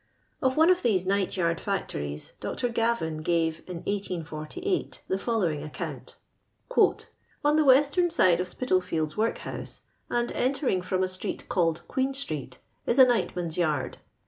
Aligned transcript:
Of 0.41 0.57
one 0.57 0.71
of 0.71 0.81
these 0.81 1.05
night 1.05 1.37
yard 1.37 1.59
factories 1.59 2.33
Dr.Gavin 2.39 3.21
gave, 3.21 3.59
in 3.67 3.83
1848, 3.83 5.03
the 5.07 5.19
following 5.19 5.61
account 5.61 6.15
:—On 7.43 7.55
the 7.55 7.63
western 7.63 8.09
side 8.09 8.39
of 8.39 8.47
Spitalfields 8.47 9.15
work 9.15 9.37
house, 9.37 9.83
and 10.09 10.31
entering 10.31 10.81
from 10.81 11.03
a 11.03 11.07
street 11.07 11.47
called 11.49 11.83
Queen 11.87 12.15
street, 12.15 12.57
is 12.87 12.97
a 12.97 13.05
nightman's 13.05 13.59
yard. 13.59 13.99